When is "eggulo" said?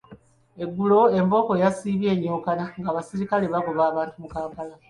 0.63-0.99